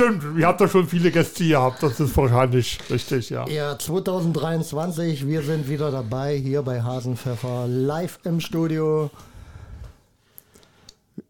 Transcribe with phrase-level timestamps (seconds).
[0.00, 0.38] stimmt.
[0.38, 1.82] Ihr habt doch schon viele Gäste gehabt.
[1.82, 3.46] Das ist wahrscheinlich richtig, ja.
[3.48, 9.10] Ja, 2023, wir sind wieder dabei hier bei Hasenpfeffer live im Studio.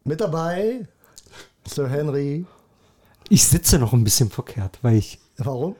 [0.03, 0.87] Mit dabei
[1.65, 2.45] Sir Henry.
[3.29, 5.19] Ich sitze noch ein bisschen verkehrt, weil ich.
[5.37, 5.75] Warum?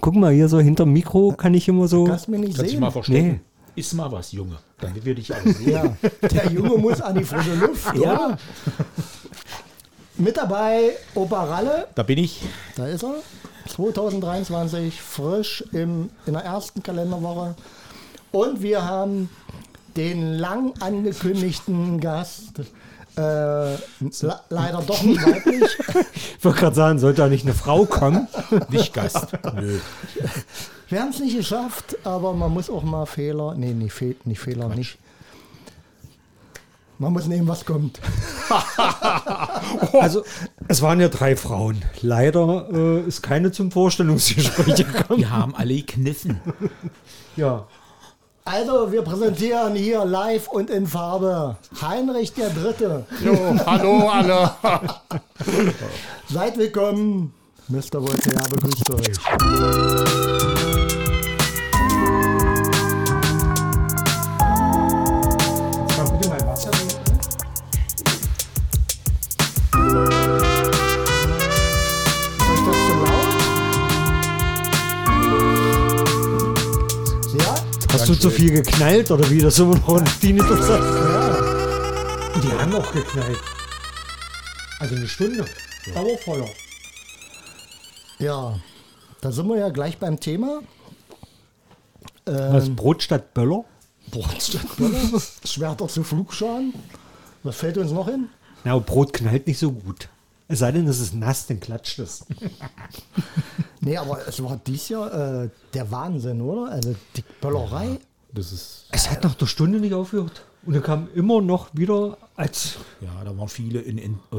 [0.00, 2.04] Guck mal, hier so hinterm Mikro kann ich immer so.
[2.04, 2.80] Kannst mich nicht Kannst sehen.
[2.80, 3.40] mal verstecken.
[3.74, 5.70] Iss mal was, Junge, damit wir dich auch sehen.
[5.70, 7.94] Ja, der Junge muss an die frische Luft.
[7.94, 8.14] Ja.
[8.14, 8.38] Oder?
[10.18, 12.42] Mit dabei Opa Ralle, Da bin ich.
[12.76, 13.14] da ist er.
[13.68, 17.54] 2023, frisch im, in der ersten Kalenderwoche.
[18.32, 19.28] Und wir haben
[19.96, 22.60] den lang angekündigten Gast.
[23.16, 25.76] Äh, le- leider doch nicht weiblich.
[26.38, 28.28] Ich wollte gerade sagen, sollte da nicht eine Frau kommen?
[28.70, 29.26] Nicht Gast.
[29.54, 29.78] Nö.
[30.88, 33.54] Wir haben es nicht geschafft, aber man muss auch mal Fehler.
[33.56, 34.98] Nee, nicht, Fe nicht Fehler, nicht.
[36.98, 38.00] Man muss nehmen, was kommt.
[39.92, 40.24] Also,
[40.68, 41.84] es waren ja drei Frauen.
[42.00, 45.20] Leider äh, ist keine zum Vorstellungsgespräch gekommen.
[45.20, 46.40] Wir haben alle gekniffen.
[47.36, 47.66] Ja.
[48.44, 53.04] Also, wir präsentieren hier live und in Farbe Heinrich der Dritte.
[53.22, 54.50] Jo, hallo alle.
[56.28, 57.34] Seid willkommen.
[57.68, 58.00] Mr.
[58.00, 60.57] Voltaire begrüßt euch.
[78.20, 79.38] Zu viel geknallt oder wie?
[79.40, 80.80] Das immer noch ein Tinnitus hat?
[80.80, 82.40] Ja.
[82.40, 83.38] Die haben auch geknallt.
[84.80, 85.44] Also eine Stunde.
[85.94, 86.48] Dauerfeuer.
[88.18, 88.58] Ja.
[89.20, 90.60] Da sind wir ja gleich beim Thema.
[92.24, 93.64] Was, Brot statt Böller?
[94.10, 96.74] Brotstückböller, Schwerter zu Flugscharen.
[97.42, 98.28] Was fällt uns noch hin?
[98.64, 100.08] Na, aber Brot knallt nicht so gut.
[100.48, 102.26] Es sei denn, es ist nass, dann klatscht es.
[103.80, 106.72] Nee, aber es war dies Jahr äh, der Wahnsinn, oder?
[106.72, 108.00] Also die Böllerei.
[108.32, 110.42] Das ist, Es hat nach der Stunde nicht aufgehört.
[110.66, 112.76] Und dann kam immer noch wieder als.
[113.00, 114.36] ja, da waren viele in, in äh,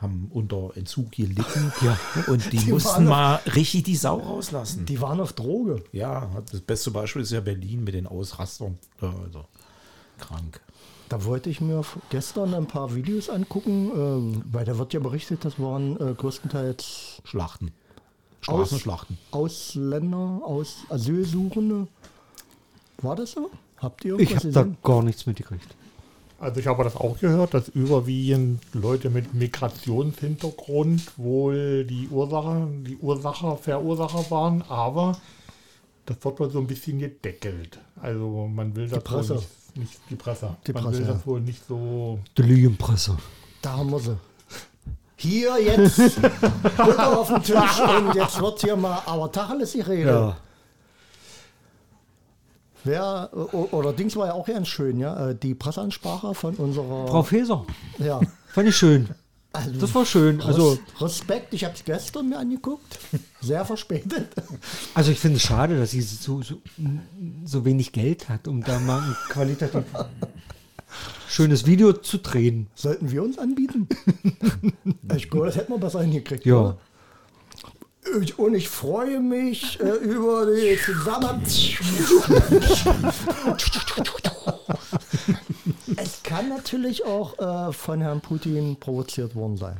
[0.00, 1.72] haben unter Entzug gelitten.
[1.82, 1.98] Ja.
[2.26, 4.84] Und die, Die mussten waren- mal richtig die Sau rauslassen.
[4.86, 5.82] Die waren auf Droge.
[5.92, 8.78] Ja, das beste Beispiel ist ja Berlin mit den Ausrastern.
[9.00, 9.44] Also
[10.18, 10.60] krank.
[11.08, 15.44] Da wollte ich mir gestern ein paar Videos angucken, ähm, weil da wird ja berichtet,
[15.44, 17.68] das waren äh, größtenteils Schlachten.
[18.46, 19.16] Aus- Straßenschlachten.
[19.30, 21.86] Ausländer, aus Asylsuchende.
[22.98, 23.50] War das so?
[23.78, 25.76] Habt ihr Ich irgendwas habe da gar nichts mitgekriegt.
[26.38, 32.96] Also ich habe das auch gehört, dass überwiegend Leute mit Migrationshintergrund wohl die Ursache, die
[32.96, 35.18] Ursache, Verursacher waren, aber
[36.04, 37.78] das wird wohl so ein bisschen gedeckelt.
[38.00, 39.36] Also man will das Presse.
[39.36, 39.42] wohl
[39.76, 40.56] nicht, nicht die Presse.
[40.66, 41.12] Die man Presse, will ja.
[41.14, 42.18] das wohl nicht so.
[42.36, 43.16] Die Lügenpresse.
[43.62, 44.16] Da haben wir sie.
[45.16, 46.20] Hier jetzt
[46.76, 50.10] Butter auf den Tisch und jetzt wird hier mal, aber Tacheles die Rede.
[50.10, 50.36] Ja.
[52.86, 53.30] Wer,
[53.72, 57.66] oder Dings war ja auch ganz schön, ja, äh, die Presseansprache von unserer, Frau Feser.
[57.98, 59.08] ja, Fand ich schön.
[59.52, 60.40] also Das war schön.
[60.40, 62.98] Also, Res- Respekt, ich habe es gestern mir angeguckt,
[63.40, 64.28] sehr verspätet.
[64.94, 66.56] also ich finde es schade, dass sie so, so,
[67.44, 69.84] so wenig Geld hat, um da mal ein qualitativ
[71.28, 72.68] schönes Video zu drehen.
[72.74, 73.88] Sollten wir uns anbieten?
[75.16, 76.46] ich glaube, das hätten wir besser hingekriegt.
[76.46, 76.54] Ja.
[76.56, 76.78] oder?
[78.20, 81.42] Ich, und ich freue mich äh, über die Zusammen...
[85.96, 89.76] es kann natürlich auch äh, von Herrn Putin provoziert worden sein.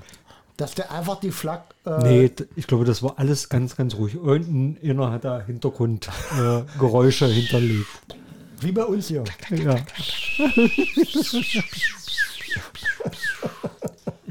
[0.56, 1.74] Dass der einfach die Flak...
[1.84, 4.14] Äh, Nee, ich glaube, das war alles ganz, ganz ruhig.
[4.14, 7.86] Irgendeiner hat da Hintergrundgeräusche äh, hinterlegt.
[8.60, 9.24] Wie bei uns hier.
[9.50, 9.76] Ja.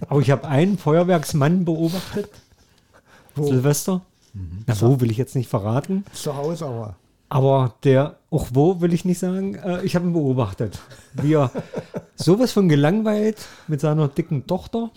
[0.07, 2.29] Aber ich habe einen Feuerwerksmann beobachtet.
[3.35, 3.47] Wo?
[3.47, 4.01] Silvester.
[4.67, 6.03] Na, wo will ich jetzt nicht verraten.
[6.13, 6.95] Zu Hause aber.
[7.29, 10.79] Aber der, auch wo will ich nicht sagen, äh, ich habe ihn beobachtet.
[11.13, 11.51] Wie er
[12.15, 13.37] sowas von gelangweilt
[13.67, 14.91] mit seiner dicken Tochter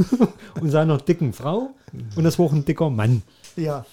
[0.60, 1.70] und seiner dicken Frau.
[2.16, 3.22] Und das war auch ein dicker Mann.
[3.56, 3.84] Ja,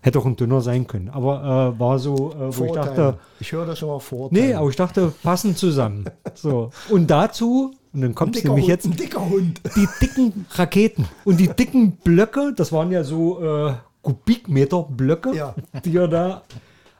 [0.00, 1.08] Hätte auch ein dünner sein können.
[1.10, 4.46] Aber äh, war so, äh, wo ich dachte, Ich höre das schon mal Vorurteile.
[4.46, 6.04] nee, aber ich dachte, passen zusammen.
[6.34, 6.70] So.
[6.88, 9.60] Und dazu, und dann kommt nämlich Hund, jetzt, ein dicker Hund.
[9.76, 11.06] die dicken Raketen.
[11.24, 15.54] Und die dicken Blöcke, das waren ja so äh, Kubikmeter Blöcke, Ja.
[15.84, 16.42] die er da,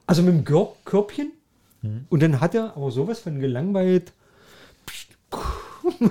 [0.07, 1.33] also mit dem Kör Körbchen.
[2.11, 4.13] Und dann hat er aber sowas von gelangweilt.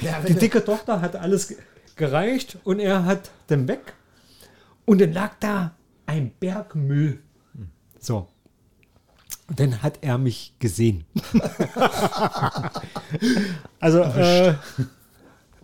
[0.00, 1.56] Ja, Die dicke Tochter hat alles ge-
[1.96, 3.94] gereicht und er hat dann weg.
[4.84, 5.72] Und dann lag da
[6.06, 7.18] ein Berg Müll.
[7.98, 8.28] So.
[9.48, 11.04] Und dann hat er mich gesehen.
[13.80, 14.54] also, äh,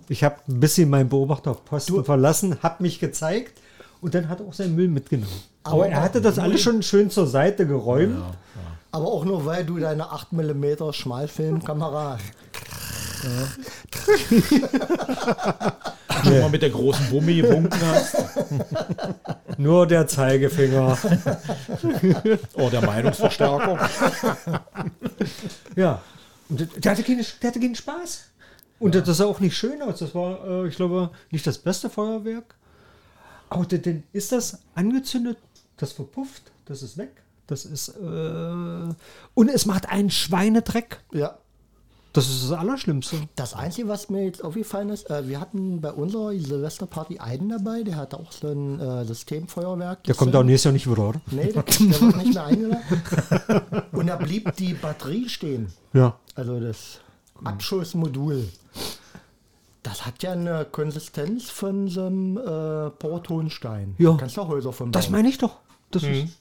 [0.09, 3.61] Ich habe ein bisschen meinen Beobachterposten verlassen, habe mich gezeigt
[4.01, 5.33] und dann hat er auch seinen Müll mitgenommen.
[5.65, 8.23] Aber, Aber er hatte das alles schon schön zur Seite geräumt.
[8.91, 12.19] Aber auch nur, weil du deine 8 mm Schmalfilmkamera
[16.25, 18.17] Schon mal mit der großen Wumme gewunken hast.
[19.59, 20.97] Nur der Zeigefinger.
[22.55, 23.89] Oh, der Meinungsverstärker.
[25.77, 26.01] ja.
[26.49, 28.25] Und der, hatte keine, der hatte keinen Spaß.
[28.79, 30.01] Und das sah auch nicht schön aus.
[30.01, 32.55] Das war, äh, ich glaube, nicht das beste Feuerwerk.
[33.49, 35.39] Aber dann- dann ist das angezündet,
[35.77, 37.11] das verpufft, das ist weg.
[37.47, 37.89] Das ist.
[37.89, 38.95] Äh,
[39.35, 41.01] und es macht einen Schweinedreck.
[41.13, 41.39] Ja.
[42.13, 43.17] Das ist das Allerschlimmste.
[43.37, 47.83] Das Einzige, was mir jetzt aufgefallen ist, äh, wir hatten bei unserer Silvesterparty einen dabei,
[47.83, 50.05] der hatte auch so ein äh, Systemfeuerwerk.
[50.05, 51.21] Der kommt auch nächstes Jahr nicht wieder, oder?
[51.31, 52.83] Nee, der, der wird nicht mehr eingeladen.
[53.93, 55.73] Und da blieb die Batterie stehen.
[55.95, 56.19] Ja.
[56.35, 57.01] Also das
[57.43, 58.49] Abschussmodul.
[59.83, 63.95] Das hat ja eine Konsistenz von so einem äh, Portonstein.
[63.99, 64.17] Ja.
[64.19, 65.13] Kannst du auch Häuser von Das bauen.
[65.13, 65.57] meine ich doch.
[65.91, 66.37] Das ist,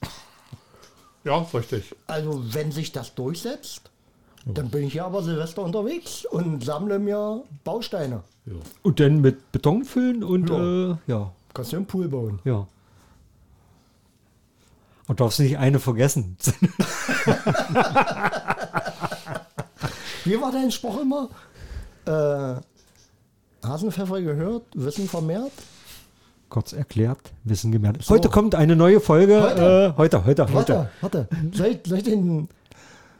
[1.24, 1.94] Ja, richtig.
[2.06, 3.90] Also wenn sich das durchsetzt,
[4.46, 8.22] dann bin ich ja aber Silvester unterwegs und sammle mir Bausteine.
[8.82, 10.90] und dann mit Beton füllen und Ja.
[10.92, 11.32] äh, ja.
[11.54, 12.40] Kannst du einen Pool bauen.
[12.44, 12.66] Ja.
[15.06, 16.36] Und darfst nicht eine vergessen.
[20.24, 21.28] Wie war dein Spruch immer?
[22.06, 22.60] Äh,
[23.66, 25.52] Hasenpfeffer gehört, Wissen vermehrt.
[26.48, 28.08] Kurz erklärt, Wissen gemerkt.
[28.08, 29.42] Heute kommt eine neue Folge.
[29.42, 29.94] Heute?
[29.94, 30.54] Äh, heute, heute, heute.
[30.54, 31.28] Warte, warte.
[31.52, 32.48] Soll ich, soll ich den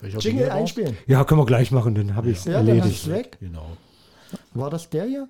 [0.03, 0.97] Jingle Jingle einspielen?
[1.07, 3.07] Ja, können wir gleich machen, dann habe ich es Ja, dann hast erledigt.
[3.07, 3.37] du weg.
[3.41, 3.77] Genau.
[4.55, 5.29] War das der hier?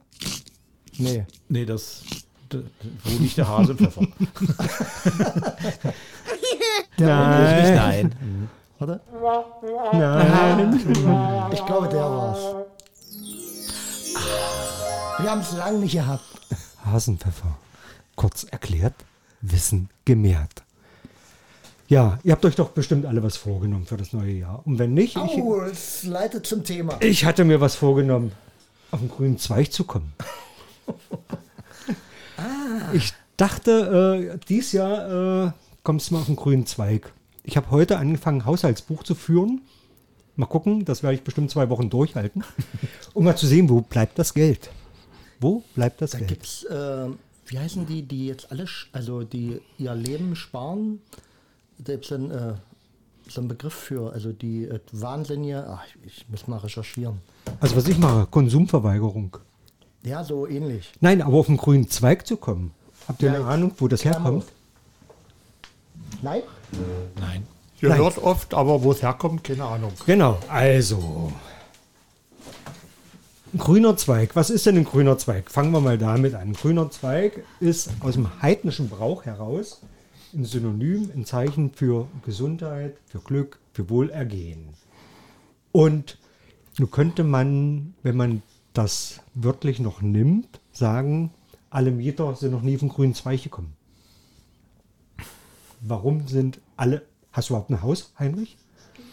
[0.99, 1.27] Nee.
[1.49, 2.03] Nee, das.
[2.51, 4.03] Wo liegt der Hasenpfeffer?
[6.99, 8.49] Nein, Nein.
[8.79, 9.01] Warte.
[9.93, 11.51] nein.
[11.53, 12.39] Ich glaube, der war's.
[15.21, 16.25] Wir haben es lang nicht gehabt.
[16.85, 17.57] Hasenpfeffer.
[18.17, 18.95] Kurz erklärt,
[19.41, 20.63] Wissen gemehrt.
[21.93, 24.62] Ja, ihr habt euch doch bestimmt alle was vorgenommen für das neue Jahr.
[24.65, 26.97] Und wenn nicht, ich, Oh, es leitet zum Thema.
[27.00, 28.33] ich hatte mir was vorgenommen,
[28.91, 30.15] auf den grünen Zweig zu kommen.
[32.94, 35.53] Ich dachte, äh, dies Jahr äh,
[35.85, 37.12] kommst du mal auf den grünen Zweig.
[37.44, 39.61] Ich habe heute angefangen, ein Haushaltsbuch zu führen.
[40.37, 42.43] Mal gucken, das werde ich bestimmt zwei Wochen durchhalten,
[43.15, 44.71] um mal zu sehen, wo bleibt das Geld.
[45.41, 46.31] Wo bleibt das Da Geld?
[46.31, 47.09] gibt's, äh,
[47.47, 51.00] wie heißen die, die jetzt alle, also die ihr Leben sparen?
[51.87, 52.55] Es einen, äh,
[53.29, 57.20] so einen Begriff für, also die äh, Wahnsinnige, ach, ich, ich muss mal recherchieren.
[57.61, 59.37] Also was ich mache, Konsumverweigerung.
[60.02, 60.93] Ja, so ähnlich.
[61.00, 62.73] Nein, aber auf den grünen Zweig zu kommen.
[63.06, 64.44] Habt ihr Ja, eine Ahnung, wo das herkommt?
[66.23, 66.43] Nein?
[67.20, 67.46] Nein.
[67.81, 67.99] Ihr Nein.
[67.99, 69.93] hört oft, aber wo es herkommt, keine Ahnung.
[70.06, 71.32] Genau, also.
[73.52, 74.35] Ein grüner Zweig.
[74.35, 75.50] Was ist denn ein grüner Zweig?
[75.50, 76.40] Fangen wir mal damit an.
[76.40, 79.81] Ein grüner Zweig ist aus dem heidnischen Brauch heraus
[80.34, 84.69] ein Synonym, ein Zeichen für Gesundheit, für Glück, für Wohlergehen.
[85.73, 86.19] Und
[86.79, 88.43] nun könnte man, wenn man
[88.73, 91.31] das wörtlich noch nimmt, sagen,
[91.70, 93.75] alle Mieter sind noch nie auf den grünen Zweig gekommen.
[95.81, 97.02] Warum sind alle.
[97.32, 98.56] Hast du überhaupt ein Haus, Heinrich?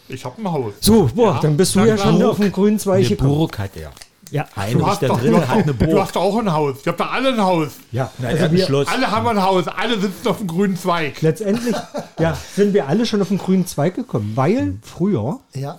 [0.08, 0.74] Ich habe ein Haus.
[0.80, 3.30] So, boah, dann bist du ja schon auf den grünen Zweig gekommen.
[3.30, 3.92] Burg hat er.
[4.30, 6.00] Ja, Heinrich hast, der doch, du, Dritte hast hat eine auch, du Burg.
[6.00, 6.76] hast auch ein Haus.
[6.80, 7.68] Ich habe da alle ein Haus.
[7.92, 8.10] ja.
[8.18, 8.88] Nein, Also wir, Schloss.
[8.88, 9.66] Alle haben ein Haus.
[9.68, 11.20] Alle sitzen auf dem grünen Zweig.
[11.22, 11.76] letztendlich
[12.18, 15.78] ja, sind wir alle schon auf den grünen Zweig gekommen, weil früher Ja.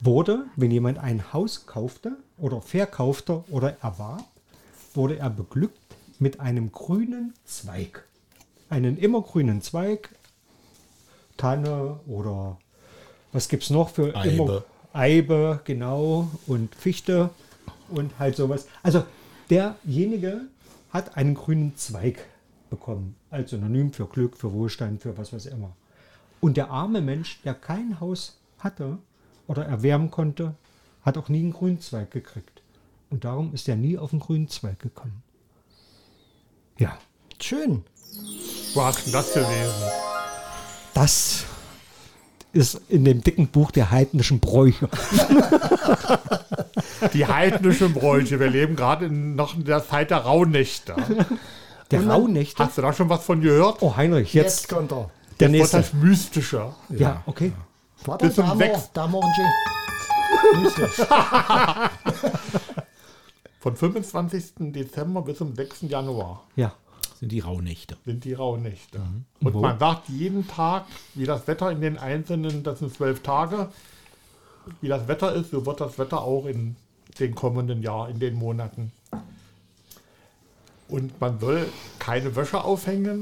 [0.00, 4.24] wurde, wenn jemand ein Haus kaufte oder verkaufte oder erwarb,
[4.94, 5.78] wurde er beglückt
[6.18, 8.04] mit einem grünen Zweig.
[8.70, 10.10] Einen immergrünen Zweig,
[11.36, 12.56] Tanne oder
[13.32, 14.30] was gibt es noch für Eibe.
[14.30, 14.62] immer
[14.92, 17.30] Eibe, genau, und Fichte
[17.90, 18.66] und halt sowas.
[18.82, 19.04] Also
[19.50, 20.42] derjenige
[20.90, 22.26] hat einen grünen Zweig
[22.70, 25.74] bekommen, als Synonym für Glück, für Wohlstand, für was weiß immer.
[26.40, 28.98] Und der arme Mensch, der kein Haus hatte
[29.46, 30.54] oder erwärmen konnte,
[31.02, 32.62] hat auch nie einen grünen Zweig gekriegt.
[33.10, 35.22] Und darum ist er nie auf den grünen Zweig gekommen.
[36.78, 36.98] Ja,
[37.40, 37.84] Schön.
[38.74, 39.90] Wo hast du denn das gelesen?
[40.94, 41.44] das
[42.52, 44.88] ist in dem dicken Buch der heidnischen Bräuche.
[47.12, 48.40] Die heidnischen Bräuche.
[48.40, 50.94] Wir leben gerade in, noch in der Zeit der Rauhnächte.
[51.90, 52.62] Der Rauhnächte.
[52.64, 53.78] Hast du da schon was von gehört?
[53.80, 55.10] Oh, Heinrich, Jetzt, jetzt kommt er.
[55.40, 55.76] der Das nächste.
[55.78, 56.72] das Mystische.
[56.90, 57.52] Ja, okay.
[58.04, 58.90] Warte, Bis um wir, sechs.
[58.92, 59.08] da.
[63.60, 64.44] Von 25.
[64.72, 65.82] Dezember bis zum 6.
[65.82, 66.72] Januar Ja.
[67.18, 67.96] Sind die Rauhnächte.
[68.04, 68.98] sind die Rauhnächte.
[68.98, 69.24] Mhm.
[69.40, 73.68] Und man sagt jeden Tag, wie das Wetter in den einzelnen, das sind zwölf Tage,
[74.80, 76.76] wie das Wetter ist, so wird das Wetter auch in
[77.18, 78.92] den kommenden Jahr, in den Monaten.
[80.88, 83.20] Und man soll keine Wäsche aufhängen.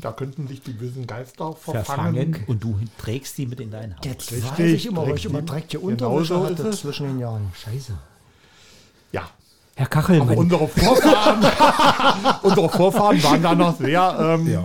[0.00, 2.32] Da könnten sich die bösen Geister verfangen.
[2.34, 4.04] Verfangen und du trägst die mit in dein Haus.
[4.04, 6.80] Jetzt Richtig, weiß ich immer, weil ich immer dreckige Genau Unterwäsche so hatte ist es.
[6.80, 7.52] zwischen den Jahren.
[7.54, 7.96] Scheiße.
[9.76, 9.80] Ja.
[9.80, 10.28] Herr Kachelmann.
[10.30, 11.44] Aber unsere Vorfahren,
[12.42, 14.16] unsere Vorfahren waren da noch sehr.
[14.40, 14.64] Ähm, Ja.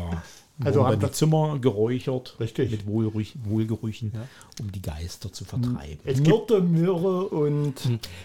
[0.61, 2.69] Also haben die das- Zimmer geräuchert Richtig.
[2.71, 4.11] mit Wohlgerüch, Wohlgerüchen,
[4.59, 5.99] um die Geister zu vertreiben.
[6.03, 7.75] Es gibt, Myrte, Möhre und.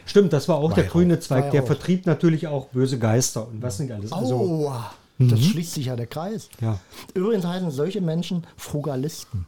[0.05, 0.93] Stimmt, das war auch der Weihrauch.
[0.95, 1.53] grüne Zweig.
[1.53, 1.67] Der Weihrauch.
[1.69, 4.11] vertrieb natürlich auch böse Geister und was nicht alles.
[4.13, 4.73] Also, Oh,
[5.21, 6.49] das schließt sich ja der Kreis.
[6.61, 6.81] ja.
[7.15, 9.47] Übrigens heißen solche Menschen Frugalisten,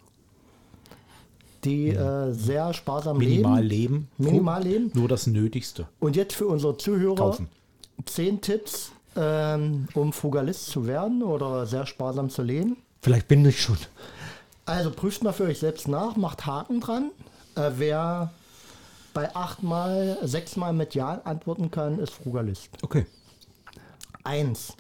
[1.66, 4.08] die äh, sehr sparsam Minimal leben.
[4.18, 4.30] leben.
[4.30, 4.90] Minimal leben.
[4.94, 5.86] Nur das Nötigste.
[6.00, 7.48] Und jetzt für unsere Zuhörer Kaufen.
[8.06, 12.76] zehn Tipps, ähm, um Frugalist zu werden oder sehr sparsam zu leben.
[13.02, 13.76] Vielleicht bin ich schon.
[14.64, 17.10] Also prüft mal für euch selbst nach, macht Haken dran.
[17.54, 18.32] Äh, wer
[19.14, 22.68] bei achtmal, sechsmal mit Ja antworten kann, ist Frugalist.
[22.82, 23.06] Okay.
[24.24, 24.74] Eins,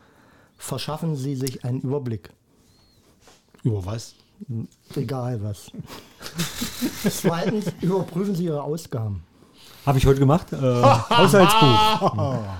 [0.58, 2.30] verschaffen Sie sich einen Überblick.
[3.62, 4.14] Über was?
[4.94, 5.70] Egal was.
[7.10, 9.22] Zweitens, überprüfen Sie Ihre Ausgaben.
[9.84, 10.52] Habe ich heute gemacht.
[10.52, 12.42] Äh, Haushaltsbuch.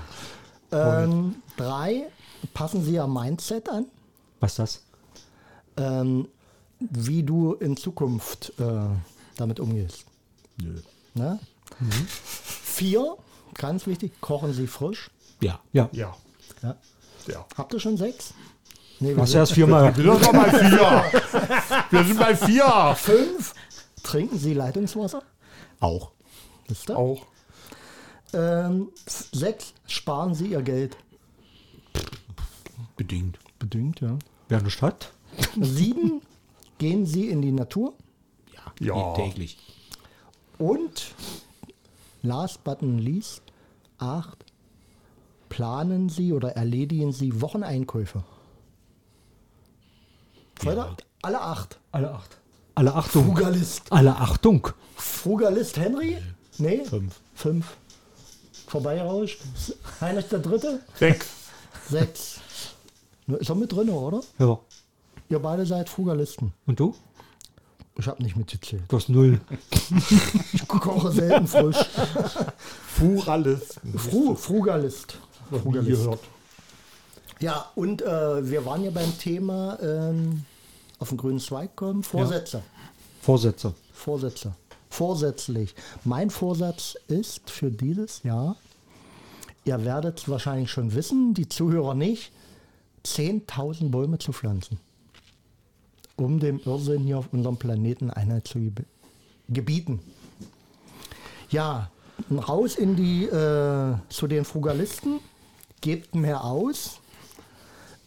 [0.69, 2.07] Ähm, drei,
[2.53, 3.85] passen Sie Ihr Mindset an,
[4.41, 4.83] Was ist das?
[5.77, 6.27] ähm,
[6.81, 8.87] wie du in Zukunft äh,
[9.37, 10.03] damit umgehst.
[10.61, 10.75] Nö.
[11.13, 11.39] Ne?
[12.19, 13.15] Vier,
[13.53, 15.09] ganz wichtig, kochen Sie frisch.
[15.39, 15.61] Ja.
[15.71, 15.87] Ja.
[15.93, 16.13] ja,
[16.61, 16.75] Ja.
[17.29, 17.45] ja.
[17.57, 18.33] Habt ihr schon sechs?
[18.99, 19.95] Nee, wir Hast du sind erst viermal.
[19.95, 21.03] Wir sind doch bei vier.
[21.91, 22.95] Wir sind bei vier.
[22.97, 23.53] fünf.
[24.03, 25.21] Trinken Sie Leitungswasser?
[25.79, 26.11] Auch.
[26.67, 26.97] Wisst ihr?
[26.97, 27.25] Auch.
[28.33, 30.97] Ähm, sechs, sparen Sie Ihr Geld.
[32.95, 33.37] Bedingt.
[33.59, 34.17] Bedingt, ja.
[34.49, 35.13] Wer eine Stadt?
[35.59, 36.21] Sieben,
[36.77, 37.93] gehen Sie in die Natur.
[38.53, 38.85] Ja.
[38.85, 39.13] Ja.
[39.13, 39.57] Täglich.
[40.57, 41.13] Und
[42.23, 43.43] last but not least,
[43.99, 44.43] acht,
[45.49, 48.23] planen Sie oder erledigen Sie Wocheneinkäufe.
[50.59, 51.79] Freitag, alle acht.
[51.91, 52.37] Alle acht.
[52.75, 53.25] Alle Achtung.
[53.25, 53.91] Frugalist.
[53.91, 54.67] Alle Achtung.
[54.95, 56.17] Frugalist Henry?
[56.59, 57.19] Nee, Fünf.
[57.35, 57.77] fünf.
[58.67, 59.39] Vorbeirauscht.
[60.01, 60.79] Heinrich der Dritte?
[60.95, 61.27] Sechs.
[61.89, 62.39] Sechs.
[63.27, 64.21] Ist er mit drin, oder?
[64.39, 64.59] Ja.
[65.29, 66.53] Ihr beide seid Frugalisten.
[66.65, 66.95] Und du?
[67.99, 68.83] Ich habe nicht mitgezählt.
[68.87, 69.41] Du hast null.
[70.53, 71.77] Ich koche selten frisch.
[72.87, 73.79] Furales.
[73.95, 75.17] Fru, Frugalist.
[75.49, 76.19] Wie gehört.
[77.39, 80.43] Ja, und äh, wir waren ja beim Thema ähm,
[80.99, 82.03] auf den grünen Zweig kommen.
[82.03, 82.63] Vorsätze.
[83.21, 83.73] Vorsätze.
[83.93, 84.53] Vorsätze.
[84.89, 85.75] Vorsätzlich.
[86.03, 88.55] Mein Vorsatz ist für dieses Jahr,
[89.65, 92.31] ihr werdet es wahrscheinlich schon wissen, die Zuhörer nicht,
[93.05, 94.79] 10.000 Bäume zu pflanzen.
[96.15, 98.85] Um dem Irrsinn hier auf unserem Planeten Einheit zu geb-
[99.49, 99.99] gebieten.
[101.51, 101.91] Ja,
[102.31, 105.19] raus in die, äh, zu den Frugalisten,
[105.81, 106.99] gebt mehr aus.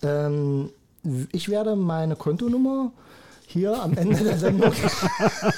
[0.03, 0.71] Ähm,
[1.33, 2.93] ich werde meine Kontonummer
[3.47, 4.73] hier am Ende der Sendung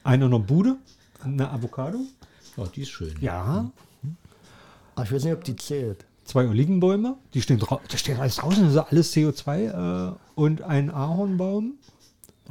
[0.02, 0.76] Eine in der Bude,
[1.22, 2.00] eine Avocado.
[2.56, 3.14] Ja, die ist schön.
[3.20, 3.70] Ja.
[4.96, 6.04] Aber ich weiß nicht, ob die zählt.
[6.24, 7.86] Zwei Olivenbäume, die stehen draußen.
[7.88, 10.10] Da steht alles draußen, das ist alles CO2.
[10.10, 11.74] Äh, und ein Ahornbaum.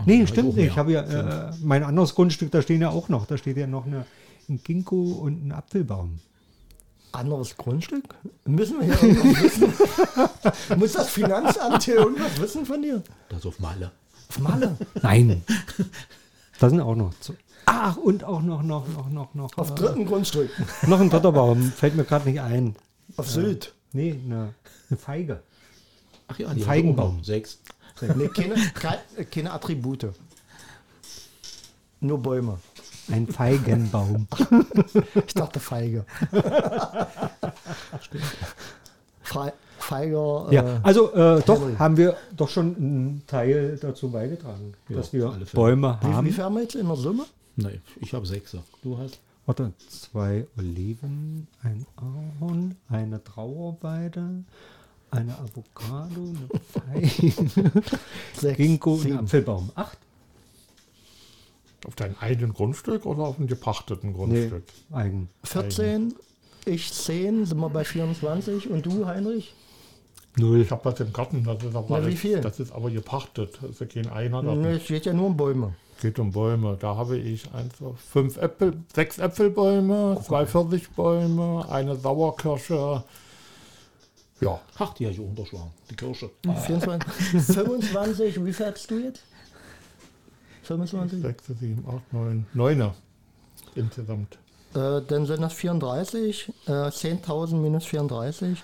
[0.06, 0.68] Nee, ich stimmt nicht.
[0.68, 3.26] Ich habe ja äh, mein anderes Grundstück, da stehen ja auch noch.
[3.26, 4.06] Da steht ja noch eine,
[4.48, 6.20] ein Ginkgo und ein Apfelbaum.
[7.12, 8.04] Anderes Grundstück?
[8.46, 9.74] Müssen wir hier irgendwas wissen?
[10.80, 13.02] Muss das Finanzamt hier irgendwas wissen von dir?
[13.30, 13.92] Das auf Malle.
[14.30, 14.78] Auf Malle.
[15.02, 15.44] Nein.
[16.60, 17.14] da sind auch noch.
[17.20, 17.34] Zu
[17.66, 19.58] Ach, und auch noch, noch, noch, noch, noch.
[19.58, 20.50] Auf äh, dritten Grundstück.
[20.88, 21.64] noch ein dritter Baum.
[21.72, 22.76] Fällt mir gerade nicht ein.
[23.18, 23.74] Auf Sylt.
[23.92, 24.54] Nee, eine,
[24.90, 25.44] eine Feige.
[26.28, 27.24] Ach ja, die Feigenbaum.
[27.24, 27.60] Sechs.
[28.16, 28.56] Nee, keine,
[29.32, 30.08] keine Attribute.
[32.00, 32.60] Nur Bäume.
[33.12, 34.28] Ein Feigenbaum.
[35.28, 36.06] Ich dachte Feige.
[39.22, 40.48] Fe Feiger.
[40.52, 45.30] Ja, also äh, doch haben wir doch schon einen Teil dazu beigetragen, Ja, dass wir
[45.30, 45.46] alle.
[45.46, 46.32] Bäume wie, wie haben.
[46.32, 47.26] viel haben wir jetzt in der Summe?
[47.56, 48.64] Nein, ich habe Sechser.
[48.84, 49.20] Du hast?
[49.46, 54.44] Warte, zwei Oliven, ein Ahorn, eine Trauerweide,
[55.12, 56.34] eine Avocado,
[56.92, 57.82] eine Feige,
[58.34, 59.20] Sechs, Ginkgo und sieben.
[59.20, 59.70] Apfelbaum.
[59.76, 59.98] Acht?
[61.86, 64.64] Auf deinem eigenen Grundstück oder auf einem gepachteten Grundstück?
[64.92, 65.30] eigen.
[65.44, 66.16] 14,
[66.66, 68.70] ich 10, sind wir bei 24.
[68.70, 69.54] Und du, Heinrich?
[70.38, 70.62] Null.
[70.62, 72.42] Ich habe das im Garten, das ist aber, Na, wie viel?
[72.42, 73.58] Das ist aber gepachtet.
[73.62, 74.62] Das ist ja kein Einergarten.
[74.62, 75.76] Nee, es geht ja nur um Bäume.
[76.02, 76.78] Geht um Bäume.
[76.80, 77.74] Da habe ich eins,
[78.12, 83.04] fünf Äpfel, sechs Äpfelbäume, zwei Pfirsichbäume, eine Sauerkirsche.
[84.40, 85.72] Ja, Ach, die habe ich unterschlagen.
[85.90, 86.30] Die Kirsche.
[86.44, 87.12] 24,
[87.56, 88.38] 25.
[88.38, 89.24] Und wie viel hast du jetzt?
[90.68, 91.22] 25?
[91.22, 92.94] sechs, sieben, acht, neun, neune
[93.76, 94.38] insgesamt.
[94.76, 96.52] Äh, dann sind das 34.
[96.68, 98.62] Äh, 10.000 minus 34.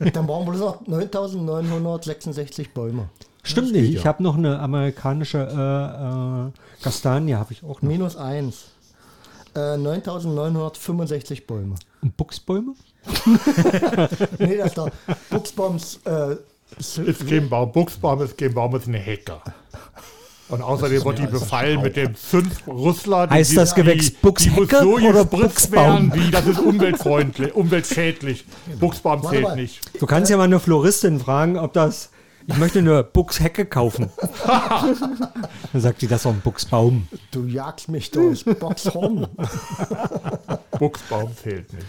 [0.12, 3.08] dann brauchen wir bloß noch 9.966 Bäume.
[3.42, 3.92] Stimmt nicht.
[3.92, 4.00] ja.
[4.00, 7.88] Ich habe noch eine amerikanische äh, äh, Kastanie, habe ich auch noch.
[7.88, 8.66] Minus 1.
[9.54, 11.76] Äh, 9.965 Bäume.
[12.02, 12.74] Und Buchsbäume?
[14.38, 14.92] Nee, das ist der
[15.30, 16.00] Buchsbaums.
[16.04, 16.36] Äh,
[16.78, 19.40] Ist kein Baum, Buchsbaum ist kein Baum, ist eine Hecke.
[20.48, 23.26] Und außerdem wird die befallen mit dem Zündrüssler.
[23.26, 25.30] die- Heißt das Gewächs Buchshecke muss so oder gespritzt
[25.70, 26.12] Buchsbaum?
[26.12, 28.44] werden, wie das ist umweltfreundlich, umweltschädlich.
[28.80, 29.80] Buchsbaum zählt nicht.
[30.00, 32.10] Du kannst ja mal eine Floristin fragen, ob das.
[32.46, 34.10] Ich möchte eine Buchshecke kaufen.
[34.46, 37.06] Dann sagt die, das ist doch ein Buchsbaum.
[37.30, 39.26] du jagst mich durchs Boxhorn.
[40.78, 41.86] Buchsbaum zählt nicht.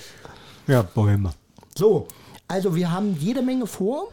[0.67, 1.31] Ja, Bäume.
[1.77, 2.07] So,
[2.49, 4.09] also wir haben jede Menge vor.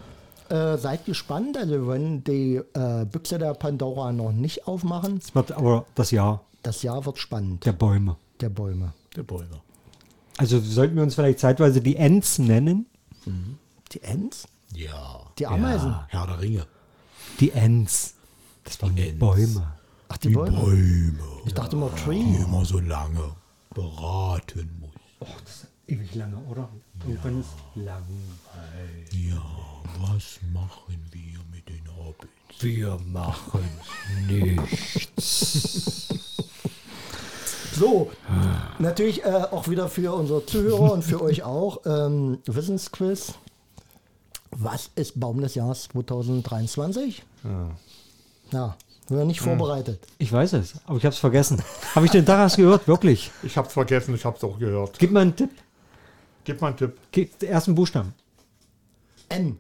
[0.51, 1.57] Äh, seid gespannt.
[1.57, 5.19] Also wollen die äh, Büchse der Pandora noch nicht aufmachen.
[5.23, 7.65] Es wird aber das Jahr Das Jahr wird spannend.
[7.65, 8.17] der Bäume.
[8.41, 8.93] Der Bäume.
[9.17, 9.61] Der Bäume.
[10.37, 12.87] Also sollten wir uns vielleicht zeitweise die Ents nennen.
[13.93, 14.47] Die Ents?
[14.75, 15.21] Ja.
[15.39, 15.89] Die Ameisen?
[15.91, 16.67] Ja, Herr der Ringe.
[17.41, 18.15] Die Ents.
[18.65, 19.19] Das waren die Ents.
[19.19, 19.73] Bäume.
[20.09, 20.61] Ach, die, Bäume.
[20.61, 21.19] Bäume.
[21.47, 22.23] Ich dachte immer Tree.
[22.23, 23.33] Die immer so lange
[23.75, 25.67] beraten muss.
[25.89, 26.69] Ewig lange, oder?
[27.07, 28.03] Irgendwann ist lang.
[29.13, 29.43] Ja,
[30.01, 32.33] was machen wir mit den Hobbits?
[32.61, 33.69] Wir machen
[34.27, 36.09] nichts.
[37.75, 38.11] So,
[38.79, 43.35] natürlich äh, auch wieder für unsere Zuhörer und für euch auch ähm, Wissensquiz.
[44.51, 47.23] Was ist Baum des Jahres 2023?
[48.51, 48.77] Ja,
[49.09, 50.01] wir waren nicht vorbereitet.
[50.19, 51.63] Ich weiß es, aber ich habe es vergessen.
[51.95, 52.89] Habe ich den Taras gehört?
[52.89, 53.31] Wirklich?
[53.43, 54.99] Ich hab's vergessen, ich hab's auch gehört.
[54.99, 55.51] Gib mal einen Tipp.
[56.47, 56.97] Gib mal einen Tipp.
[57.11, 58.15] Gib den ersten Buchstaben.
[59.29, 59.59] N.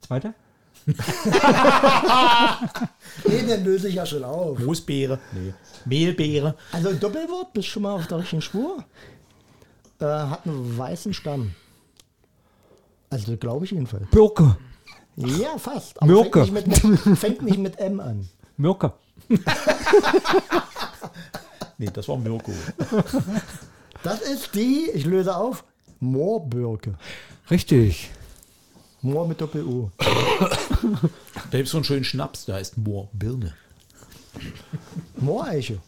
[0.00, 0.34] Zweiter?
[3.24, 4.58] Nee, den löse ich ja schon auf.
[4.58, 5.18] Moosbeere?
[5.32, 5.52] Nee.
[5.84, 6.54] Mehlbeere?
[6.72, 8.84] Also Doppelwort, bist schon mal auf der richtigen Spur.
[10.00, 11.54] Äh, hat einen weißen Stamm.
[13.10, 14.08] Also glaube ich jedenfalls.
[14.10, 14.56] Birke.
[15.16, 16.00] Ja, fast.
[16.02, 16.44] Mürke.
[16.46, 18.28] Fängt nicht, mit, fängt nicht mit M an.
[18.56, 18.92] Mirke.
[21.78, 22.52] Nee, das war Mirko.
[24.02, 25.64] Das ist die, ich löse auf,
[25.98, 26.94] Moorbirke.
[27.50, 28.10] Richtig.
[29.02, 29.90] Moor mit Doppel-U.
[29.98, 30.08] Da
[31.50, 33.54] gibt es so einen schönen Schnaps, da heißt Moorbirne.
[35.16, 35.78] Mooreiche.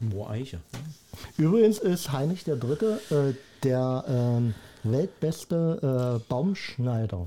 [0.00, 0.60] Mooreiche.
[1.36, 7.26] Übrigens ist Heinrich der Dritte äh, der ähm, weltbeste äh, Baumschneider.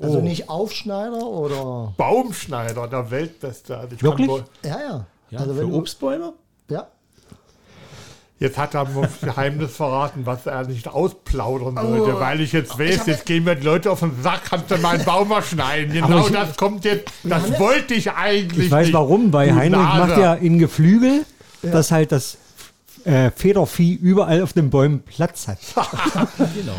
[0.00, 0.20] Also Oh.
[0.20, 1.94] nicht Aufschneider oder.
[1.96, 3.78] Baumschneider, der Weltbeste.
[3.78, 4.26] Also ich Wirklich?
[4.28, 5.06] Kann wohl, Ja, ja.
[5.32, 6.34] Ja, also für du, Obstbäume?
[6.68, 6.86] ja.
[8.38, 11.88] jetzt hat er mir das Geheimnis verraten, was er nicht ausplaudern Oh.
[12.00, 14.76] wollte, weil ich jetzt weiß, jetzt gehen mir die Leute auf den Sack, kannst du
[14.78, 15.92] mal einen Baum mal schneiden.
[15.92, 18.94] Genau ich- das kommt jetzt, das ja- wollte ich eigentlich Ich weiß nicht.
[18.94, 20.06] warum, weil Du Heinrich Nase.
[20.08, 21.24] macht ja in Geflügel,
[21.62, 22.36] dass halt das
[23.04, 25.58] äh, Federvieh überall auf den Bäumen Platz hat.
[26.54, 26.72] Genau.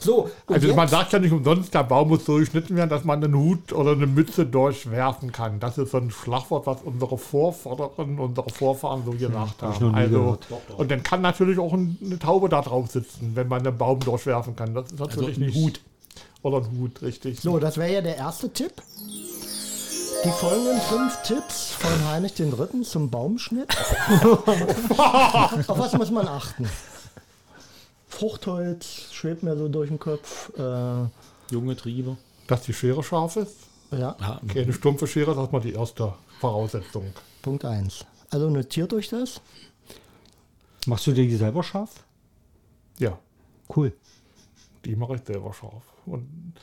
[0.00, 3.04] So, Also jetzt, man sagt ja nicht umsonst, der Baum muss so geschnitten werden, dass
[3.04, 5.60] man einen Hut oder eine Mütze durchwerfen kann.
[5.60, 9.94] Das ist so ein Schlagwort, was unsere Vorvorderen, unsere Vorfahren so gesagt hab ich haben.
[9.94, 10.38] Also,
[10.76, 14.00] und dann kann natürlich auch ein- eine Taube da drauf sitzen, wenn man einen Baum
[14.00, 14.74] durchwerfen kann.
[14.74, 15.80] Das ist natürlich Also ein nicht Hut.
[16.42, 17.40] Oder ein Hut, richtig.
[17.40, 18.72] so, das wäre ja der erste Tipp.
[20.24, 23.68] Die folgenden fünf Tipps von Heinrich den Dritten zum Baumschnitt.
[24.96, 26.68] Auf was muss man achten?
[28.08, 30.50] Fruchtholz schwebt mir so durch den Kopf.
[30.58, 31.06] Äh,
[31.50, 32.16] Junge Triebe.
[32.46, 33.56] Dass die Schere scharf ist.
[33.90, 37.12] ja, Ja, Keine stumpfe Schere, das ist mal die erste Voraussetzung.
[37.42, 38.04] Punkt 1.
[38.30, 39.40] Also notiert euch das.
[40.86, 41.90] Machst du dir die selber scharf?
[42.98, 43.18] Ja,
[43.74, 43.92] Cool.
[44.84, 45.82] die mache ich selber scharf.
[46.06, 46.54] Und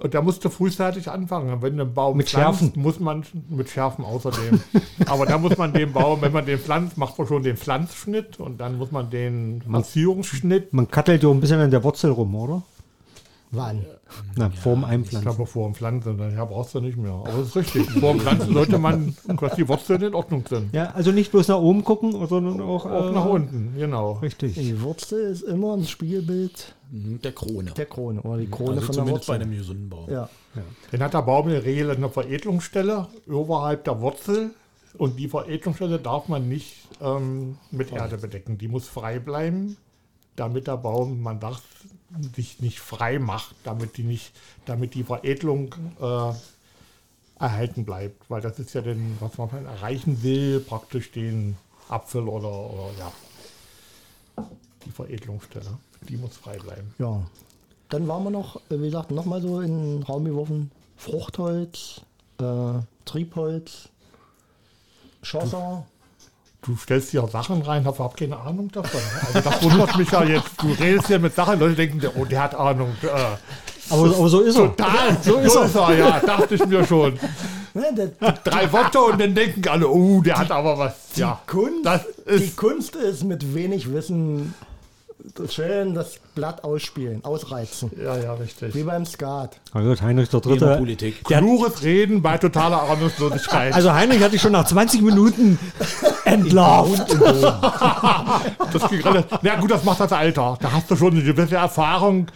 [0.00, 1.60] Und da musst du frühzeitig anfangen.
[1.60, 2.82] Wenn du einen Baum Mit pflanzt, Schärfen.
[2.82, 4.60] muss man mit Schärfen außerdem.
[5.06, 8.40] Aber da muss man den Baum, wenn man den pflanzt, macht man schon den Pflanzschnitt
[8.40, 10.72] und dann muss man den Massierungsschnitt.
[10.72, 12.62] Man kattelt so ein bisschen an der Wurzel rum, oder?
[13.52, 13.84] Wann?
[14.36, 15.22] Na, vorm Ich Einpflanzen.
[15.28, 17.10] glaube, vor dem Pflanzen, dann ja, brauchst du nicht mehr.
[17.12, 17.90] Aber das ist richtig.
[18.00, 20.72] Vor dem Pflanzen sollte man, dass die Wurzeln in Ordnung sind.
[20.72, 24.12] Ja, also nicht bloß nach oben gucken, sondern auch, Auch äh, nach unten, genau.
[24.12, 24.54] Richtig.
[24.54, 27.70] Die Wurzel ist immer ein Spiegelbild Mhm, Der Krone.
[27.70, 29.42] der Krone oder die Krone also von der zumindest bei Wurzel.
[29.46, 30.10] einem gesunden Baum.
[30.10, 30.28] Ja.
[30.90, 34.50] Dann hat der Baum in der Regel eine Veredelungsstelle oberhalb der Wurzel
[34.98, 38.58] und die Veredelungsstelle darf man nicht ähm, mit Erde bedecken.
[38.58, 39.76] Die muss frei bleiben,
[40.34, 41.62] damit der Baum, man darf
[42.34, 44.32] sich nicht frei macht, damit die nicht,
[44.66, 46.32] damit die Veredelung äh,
[47.38, 48.28] erhalten bleibt.
[48.28, 51.56] Weil das ist ja dann, was man erreichen will, praktisch den
[51.88, 54.46] Apfel oder, oder ja,
[54.84, 55.78] die Veredelungsstelle.
[56.08, 56.94] Die muss frei bleiben.
[56.98, 57.22] ja.
[57.90, 60.70] Dann waren wir noch, wie gesagt, nochmal so in den Raum geworfen.
[60.96, 62.00] Fruchtholz,
[62.38, 63.88] äh, Triebholz,
[65.22, 65.86] Schlosser.
[66.62, 69.00] Du stellst dir Sachen rein, hast überhaupt keine Ahnung davon.
[69.26, 70.50] Also das wundert mich ja jetzt.
[70.60, 72.94] Du redest hier mit Sachen, Leute denken, oh, der hat Ahnung.
[73.02, 74.76] Äh, Aber, aber so ist er.
[74.76, 75.96] total, so ist er.
[75.98, 77.18] Ja, dachte ich mir schon.
[77.72, 78.12] Ne,
[78.44, 80.94] Drei Worte und dann denken alle, oh, der hat aber was.
[81.16, 84.54] Ja, Kunst, das die ist, Kunst ist mit wenig Wissen
[85.48, 87.90] schön das Blatt ausspielen, ausreizen.
[88.02, 88.74] ja, ja, richtig.
[88.74, 89.58] Wie beim Skat.
[89.72, 90.76] Also Heinrich der der Dritte.
[90.76, 91.24] Politik.
[91.24, 93.72] Klures Reden bei totaler Ahnungslosigkeit.
[93.74, 95.58] Also Heinrich hatte ich schon nach 20 Minuten
[96.24, 97.10] entlarvt.
[98.72, 100.56] das ging relativ, na gut, das macht das Alter.
[100.60, 102.26] Da hast du schon eine gewisse Erfahrung.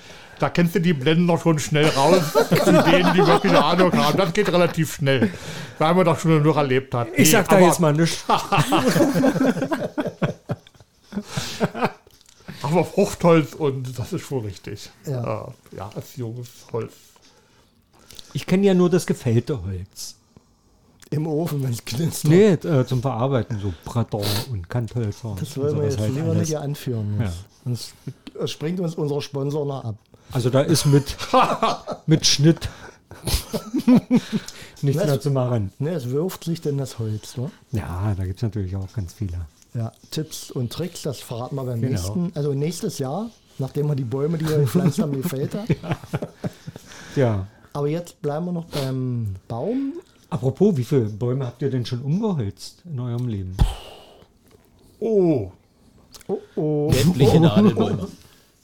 [0.40, 4.18] Da kennst du die Blender schon schnell raus, zu denen, die wirklich eine Ahnung haben.
[4.18, 5.30] Das geht relativ schnell,
[5.78, 7.06] weil man das schon nur erlebt hat.
[7.14, 8.24] Ich sag da jetzt mal nichts.
[12.64, 14.90] Aber Fruchtholz und das ist schon richtig.
[15.06, 15.48] Ja.
[15.72, 16.92] Äh, ja als junges Holz.
[18.32, 20.16] Ich kenne ja nur das gefällte Holz.
[21.10, 22.30] Im Ofen, wenn es knistert.
[22.30, 25.36] Nee, äh, zum Verarbeiten, so Bretter und Kanthölzer.
[25.38, 26.38] Das wollen wir jetzt halt lieber alles.
[26.38, 27.20] nicht hier anführen.
[27.20, 27.32] Ja.
[27.64, 27.94] Sonst
[28.46, 29.96] springt uns unser Sponsor noch ab.
[30.32, 31.16] Also da ist mit,
[32.06, 32.68] mit Schnitt
[34.82, 35.70] nichts mehr zu machen.
[35.78, 37.36] Ne, es wirft sich denn das Holz.
[37.36, 37.50] Ne?
[37.72, 39.46] Ja, da gibt es natürlich auch ganz viele.
[39.74, 41.92] Ja, Tipps und Tricks, das verraten wir beim Genau.
[41.92, 42.32] nächsten.
[42.34, 45.66] Also nächstes Jahr, nachdem wir die Bäume, die wir gepflanzt haben, gefällt haben.
[47.16, 47.46] Ja.
[47.72, 49.94] Aber jetzt bleiben wir noch beim Baum.
[50.30, 53.56] Apropos, wie viele Bäume habt ihr denn schon umgeholzt in eurem Leben?
[55.00, 55.50] Oh,
[56.28, 56.92] Oh, oh.
[56.92, 58.08] Sämtliche Nadelbäume.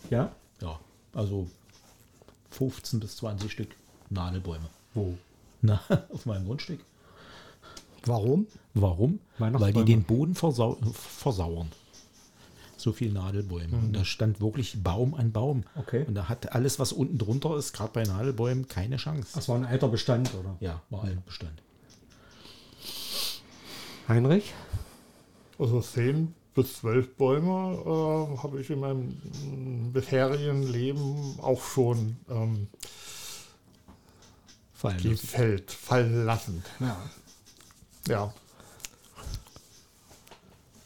[0.09, 0.31] Ja?
[0.63, 0.79] Ja,
[1.13, 1.47] also
[2.51, 3.69] 15 bis 20 Stück
[4.09, 4.65] Nadelbäume.
[4.95, 5.15] Wo?
[5.61, 5.81] Na,
[6.13, 6.81] auf meinem Grundstück.
[8.05, 8.47] Warum?
[8.75, 9.21] Warum?
[9.39, 11.69] Weil die den Boden versau versauern.
[12.77, 13.77] So viel Nadelbäume.
[13.77, 15.65] Und da stand wirklich Baum an Baum.
[15.75, 16.05] Okay.
[16.07, 19.29] Und da hat alles, was unten drunter ist, gerade bei Nadelbäumen, keine Chance.
[19.35, 20.57] Das war ein alter Bestand, oder?
[20.61, 21.63] Ja, war allen Bestand.
[24.09, 24.55] Heinrich?
[25.61, 32.69] also 10 bis 12 Bäume äh, habe ich in meinem bisherigen Leben auch schon ähm,
[34.73, 35.11] Fallen lassen.
[35.11, 36.65] gefällt, fallen lassen.
[36.81, 36.97] Ja.
[38.09, 38.33] Ja.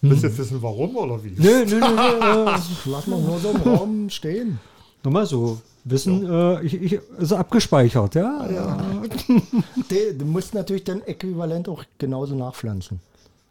[0.02, 1.34] Willst du jetzt wissen, warum oder wie?
[1.38, 2.44] Nö, nö, nö, nö.
[2.86, 4.58] Lass mal nur so im Raum stehen.
[5.02, 5.60] nochmal so.
[5.86, 8.48] Wissen, äh, ich, ich, ist abgespeichert, ja?
[8.50, 9.02] ja.
[9.90, 13.00] De- Du musst natürlich dann äquivalent auch genauso nachpflanzen.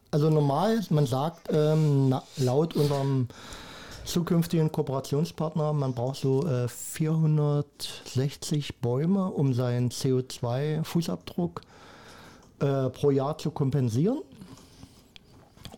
[0.10, 3.28] Also normal, man sagt ähm, na, laut unserem
[4.06, 11.62] zukünftigen Kooperationspartner, man braucht so äh, 460 Bäume, um seinen CO2-Fußabdruck
[12.64, 14.22] äh, pro Jahr zu kompensieren.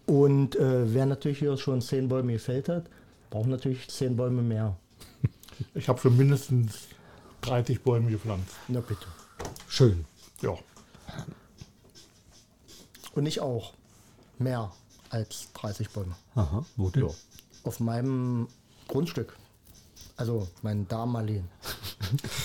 [0.05, 2.85] Und äh, wer natürlich hier schon 10 Bäume gefällt hat,
[3.31, 4.77] braucht natürlich 10 Bäume mehr.
[5.73, 6.89] Ich habe schon mindestens
[7.41, 8.55] 30 Bäume gepflanzt.
[8.67, 9.05] Na bitte.
[9.69, 10.03] Schön.
[10.41, 10.53] Ja.
[13.13, 13.73] Und ich auch.
[14.37, 14.73] Mehr
[15.09, 16.13] als 30 Bäume.
[16.35, 17.07] Aha, wo denn?
[17.07, 17.13] Ja.
[17.63, 18.49] Auf meinem
[18.89, 19.37] Grundstück.
[20.17, 21.49] Also mein damaligen.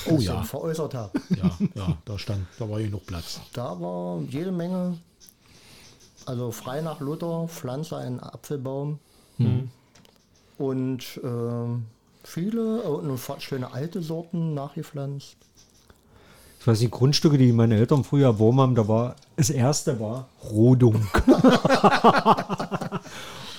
[0.06, 0.42] Oh ja.
[0.42, 1.20] Veräußert habe.
[1.30, 3.40] Ja, ja, da stand, da war genug Platz.
[3.52, 4.98] Da war jede Menge.
[6.26, 8.98] Also frei nach Luther, pflanze einen Apfelbaum.
[10.58, 11.82] Und äh,
[12.22, 15.36] viele, äh, und schöne alte Sorten nachgepflanzt.
[16.60, 20.28] Ich weiß nicht, Grundstücke, die meine Eltern früher erworben haben, da war, das erste war
[20.44, 21.06] Rodung.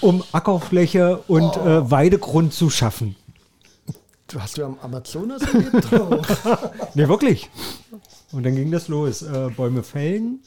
[0.02, 3.16] um Ackerfläche und äh, Weidegrund zu schaffen.
[4.32, 5.92] Du hast du am Amazonas gelebt?
[5.94, 6.22] oder?
[6.94, 7.50] Ne, wirklich.
[8.32, 9.22] Und dann ging das los.
[9.22, 10.40] Äh, Bäume fällen,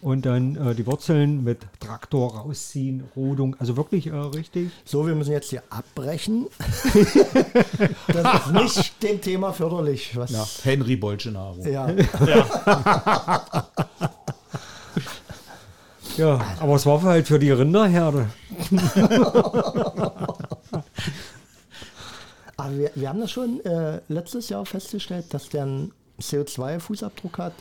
[0.00, 4.70] und dann äh, die Wurzeln mit Traktor rausziehen, Rodung, also wirklich äh, richtig.
[4.84, 6.46] So, wir müssen jetzt hier abbrechen.
[8.06, 10.16] das ist nicht dem Thema förderlich.
[10.16, 11.64] Was, Ja, Henry Bolsonaro.
[11.66, 11.90] ja.
[16.16, 18.28] Ja, aber es war halt für die Rinderherde.
[22.78, 27.52] Wir, wir haben das schon äh, letztes Jahr festgestellt, dass der einen CO2-Fußabdruck hat.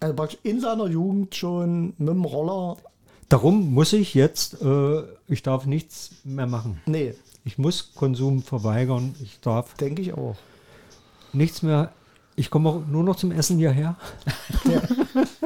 [0.00, 2.76] Also in seiner Jugend schon mit dem Roller.
[3.28, 6.80] Darum muss ich jetzt, äh, ich darf nichts mehr machen.
[6.86, 7.14] Nee,
[7.44, 9.14] Ich muss Konsum verweigern.
[9.22, 10.36] Ich darf denke ich auch.
[11.32, 11.92] nichts mehr.
[12.36, 13.96] Ich komme auch nur noch zum Essen hierher.
[14.64, 14.82] Der,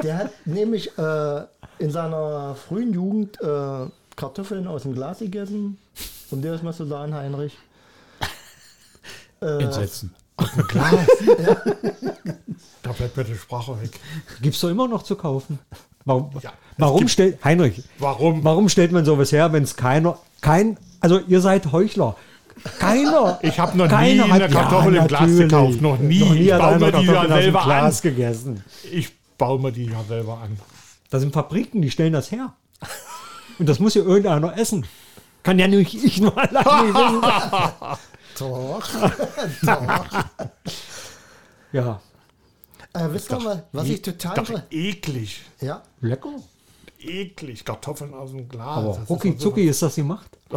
[0.01, 1.41] der hat nämlich äh,
[1.79, 5.77] in seiner frühen Jugend äh, Kartoffeln aus dem Glas gegessen.
[6.31, 7.57] Um dir das mal zu sagen, Heinrich.
[9.45, 10.13] Äh, Entsetzen.
[10.67, 10.91] Klar.
[12.83, 13.91] da bleibt mir die Sprache weg.
[14.41, 15.59] Gibt es doch immer noch zu kaufen.
[16.03, 18.43] Warum, Ja, warum stellt, Heinrich, Warum?
[18.43, 22.15] warum stellt man sowas her, wenn es keiner, kein, also ihr seid Heuchler.
[22.79, 23.39] Keiner.
[23.41, 25.81] Ich habe noch nie keiner eine Kartoffel im Glas gekauft.
[25.81, 26.19] Noch nie.
[26.19, 27.65] Noch nie ich hat baue mir die ja selber an.
[27.65, 28.63] Glas gegessen.
[28.91, 30.57] Ich baue mir die ja selber an.
[31.09, 32.53] Das sind Fabriken, die stellen das her.
[33.59, 34.85] Und das muss ja irgendeiner essen.
[35.43, 37.21] Kann ja nicht ich nur alleine.
[38.39, 38.87] Doch.
[39.63, 40.25] Doch.
[41.71, 41.99] Ja,
[42.93, 44.35] Äh, wisst ihr mal, was ich total.
[44.35, 45.41] Doch eklig.
[45.59, 46.29] Ja, lecker.
[46.99, 47.65] Eklig.
[47.65, 48.77] Kartoffeln aus dem Glas.
[48.77, 50.29] Aber Das ist rucki doch so- zucki ist das gemacht.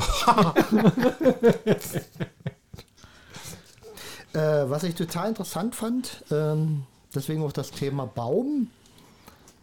[4.32, 4.38] äh,
[4.70, 8.68] was ich total interessant fand, ähm, deswegen auch das Thema Baum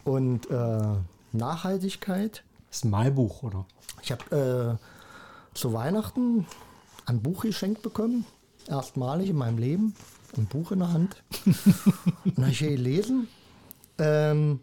[0.03, 0.79] und äh,
[1.31, 2.43] Nachhaltigkeit.
[2.69, 3.65] Das ist ein Malbuch, oder?
[4.01, 4.77] Ich habe
[5.53, 6.45] äh, zu Weihnachten
[7.05, 8.25] ein Buch geschenkt bekommen,
[8.67, 9.95] erstmalig in meinem Leben,
[10.37, 11.23] ein Buch in der Hand.
[12.25, 13.27] Und habe ich hier gelesen.
[13.97, 14.59] Ähm,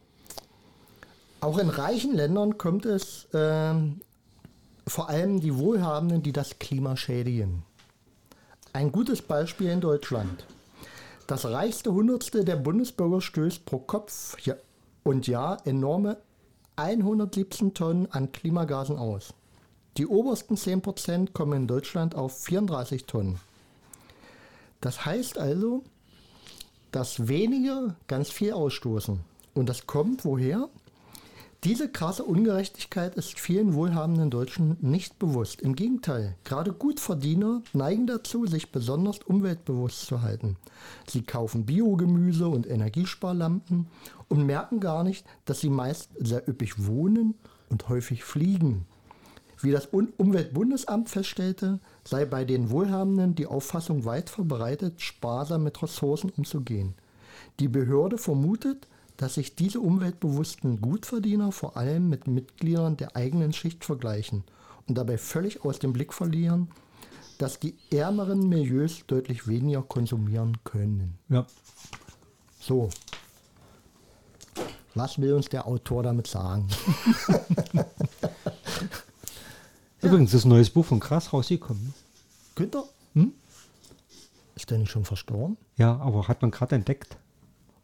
[1.40, 4.00] auch in reichen Ländern kommt es ähm,
[4.86, 7.62] vor allem die Wohlhabenden, die das Klima schädigen.
[8.72, 10.46] Ein gutes Beispiel in Deutschland.
[11.26, 14.36] Das reichste Hundertstel der Bundesbürger stößt pro Kopf
[15.02, 16.18] und Jahr enorme
[16.76, 19.34] 117 Tonnen an Klimagasen aus.
[19.98, 23.38] Die obersten 10% kommen in Deutschland auf 34 Tonnen.
[24.80, 25.84] Das heißt also,
[26.92, 29.20] dass wenige ganz viel ausstoßen.
[29.54, 30.68] Und das kommt woher?
[31.64, 35.60] Diese krasse Ungerechtigkeit ist vielen wohlhabenden Deutschen nicht bewusst.
[35.62, 40.56] Im Gegenteil, gerade Gutverdiener neigen dazu, sich besonders umweltbewusst zu halten.
[41.06, 43.86] Sie kaufen Biogemüse und Energiesparlampen
[44.28, 47.34] und merken gar nicht, dass sie meist sehr üppig wohnen
[47.68, 48.86] und häufig fliegen.
[49.62, 55.80] Wie das Un- Umweltbundesamt feststellte, sei bei den Wohlhabenden die Auffassung weit verbreitet, sparsam mit
[55.82, 56.94] Ressourcen umzugehen.
[57.60, 63.84] Die Behörde vermutet, dass sich diese umweltbewussten Gutverdiener vor allem mit Mitgliedern der eigenen Schicht
[63.84, 64.42] vergleichen
[64.88, 66.68] und dabei völlig aus dem Blick verlieren,
[67.38, 71.18] dass die ärmeren Milieus deutlich weniger konsumieren können.
[71.28, 71.46] Ja.
[72.58, 72.88] So.
[74.94, 76.66] Was will uns der Autor damit sagen?
[80.02, 81.94] Übrigens, ist ein neues Buch von Krass rausgekommen.
[82.54, 82.84] Günther?
[84.54, 85.56] Ist der nicht schon verstorben?
[85.76, 87.16] Ja, aber hat man gerade entdeckt.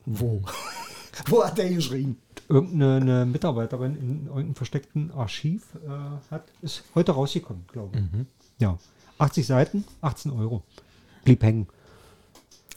[0.06, 0.42] Wo?
[1.26, 2.18] Wo hat der geschrieben?
[2.48, 8.26] Irgendeine eine Mitarbeiterin in irgendeinem versteckten Archiv äh, hat, ist heute rausgekommen, glaube ich.
[8.58, 8.78] Ja.
[9.18, 10.62] 80 Seiten, 18 Euro.
[11.24, 11.66] Blieb hängen.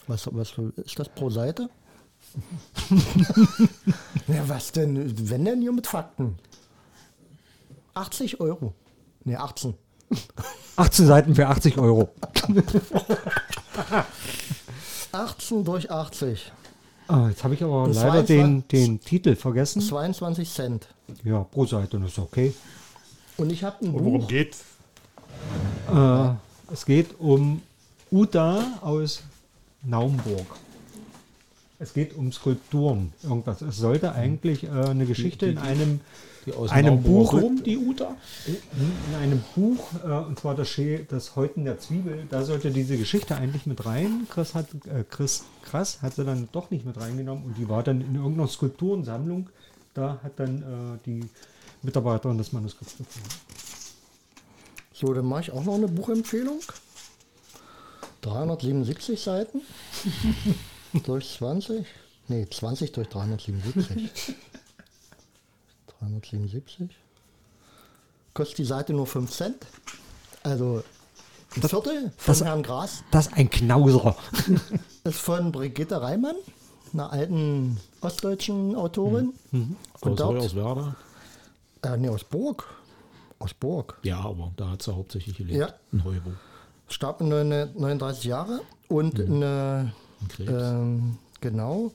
[0.08, 1.70] Was, was ist das pro Seite?
[4.26, 5.30] ja, was denn?
[5.30, 6.38] Wenn denn hier mit Fakten?
[7.94, 8.74] 80 Euro.
[9.24, 9.74] Ne, 18.
[10.76, 12.10] 18 Seiten für 80 Euro.
[15.12, 16.52] 18 durch 80.
[17.08, 19.82] Ah, jetzt habe ich aber Das leider den, den Titel vergessen.
[19.82, 20.86] 22 Cent.
[21.24, 22.54] Ja, pro Seite, das ist okay.
[23.36, 24.28] Und ich habe ein Und worum Buch.
[24.28, 24.60] geht's?
[25.92, 26.28] Äh,
[26.72, 27.60] es geht um
[28.10, 29.22] Uda aus
[29.82, 30.46] Naumburg.
[31.78, 33.60] Es geht um Skulpturen, irgendwas.
[33.62, 36.00] Es sollte eigentlich äh, eine Geschichte in einem,
[36.44, 38.16] Die aus einem Buch, Dom, die Uta.
[38.46, 42.96] in einem Buch, äh, und zwar das, Schä- das Häuten der Zwiebel, da sollte diese
[42.98, 44.26] Geschichte eigentlich mit rein.
[44.28, 47.82] Chris hat, äh, Chris Krass hat sie dann doch nicht mit reingenommen und die war
[47.84, 49.50] dann in irgendeiner Skulpturensammlung.
[49.94, 51.28] Da hat dann äh, die
[51.82, 53.28] Mitarbeiterin das Manuskript gefunden.
[54.92, 56.58] So, dann mache ich auch noch eine Buchempfehlung.
[58.22, 59.60] 377 Seiten.
[61.04, 61.86] durch 20.
[62.28, 64.34] Nee, 20 durch 377.
[66.10, 66.90] 377.
[68.34, 69.66] Kostet die Seite nur 5 Cent.
[70.42, 70.82] Also
[71.54, 73.04] ein Viertel von das- Herrn Gras.
[73.10, 74.16] Das ist ein Knauser.
[75.04, 76.36] Ist von Brigitte Reimann.
[76.92, 79.32] einer alten ostdeutschen Autorin.
[79.52, 80.96] Und Aus dort, Hoyerswerda.
[81.82, 82.64] äh, nee, aus Burg.
[83.38, 83.98] Aus Burg.
[84.02, 85.58] Ja, aber da hat sie hauptsächlich gelebt.
[85.58, 85.74] Ja.
[85.92, 86.30] In Heubo.
[86.88, 90.52] Starb mit 39 Jahre und eine, Ein Krebs.
[90.52, 91.92] ähm, genau,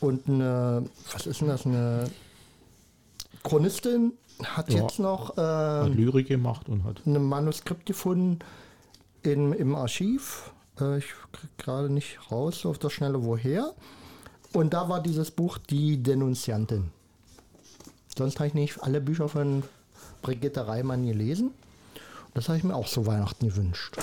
[0.00, 2.10] und eine, was ist denn das, eine
[3.42, 4.82] Chronistin hat Ja.
[4.82, 7.04] jetzt noch hat ähm, Lyrik gemacht und hat.
[7.06, 8.38] ein Manuskript gefunden
[9.22, 10.52] in, im Archiv.
[10.80, 13.72] Äh, ich kriege gerade nicht raus auf der Schnelle woher.
[14.52, 16.90] Und da war dieses Buch Die Denunziantin.
[18.16, 19.62] Sonst habe ich nicht alle Bücher von
[20.22, 21.52] Brigitte Reimann gelesen.
[22.34, 23.96] Das habe ich mir auch zu Weihnachten gewünscht.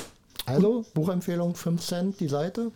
[0.46, 2.72] Also, Buchempfehlung 5 Cent die Seite.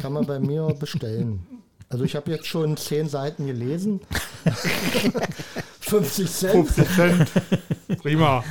[0.00, 1.44] Kann man bei mir bestellen.
[1.88, 4.00] Also ich habe jetzt schon 10 Seiten gelesen.
[5.80, 6.68] 50 Cent.
[6.68, 7.30] 50 Cent.
[8.02, 8.44] Prima.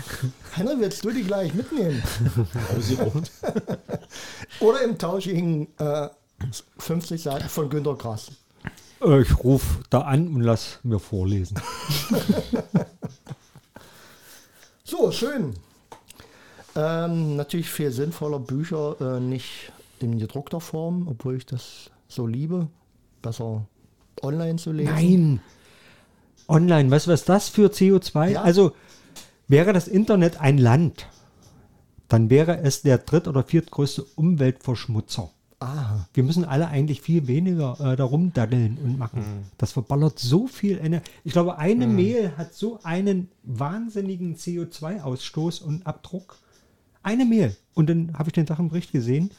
[0.51, 2.01] Henry, willst du die gleich mitnehmen?
[4.59, 6.09] Oder im Tausch gegen äh,
[6.77, 8.31] 50 Seiten von Günter Grass.
[9.01, 11.59] Äh, ich rufe da an und lass mir vorlesen.
[14.83, 15.53] So, schön.
[16.75, 22.67] Ähm, natürlich viel sinnvoller Bücher, äh, nicht in gedruckter Form, obwohl ich das so liebe.
[23.21, 23.65] Besser
[24.23, 24.93] online zu lesen.
[24.93, 25.41] Nein.
[26.49, 28.29] Online, weißt du, was das für CO2?
[28.29, 28.41] Ja.
[28.41, 28.73] Also
[29.47, 31.07] wäre das Internet ein Land,
[32.07, 35.29] dann wäre es der dritt- oder viertgrößte Umweltverschmutzer.
[35.61, 39.23] Ah, Wir müssen alle eigentlich viel weniger äh, darum daddeln und machen.
[39.57, 41.09] Das verballert so viel Energie.
[41.25, 46.37] Ich glaube, eine Mail hat so einen wahnsinnigen CO2-Ausstoß und Abdruck.
[47.03, 47.57] Eine Mail.
[47.73, 49.31] Und dann habe ich den Sachenbericht gesehen,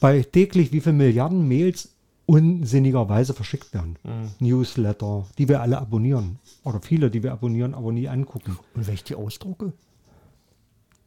[0.00, 1.90] bei täglich wie viele Milliarden Mails
[2.26, 3.98] unsinnigerweise verschickt werden.
[4.38, 6.38] Newsletter, die wir alle abonnieren.
[6.64, 8.58] Oder viele, die wir abonnieren, aber nie angucken.
[8.74, 9.72] und wenn ich die ausdrucke?